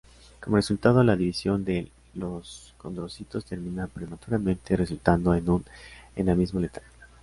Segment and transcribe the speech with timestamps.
[0.43, 5.63] Como resultado la división de los condrocitos termina prematuramente, resultando en un
[6.15, 6.81] enanismo letal.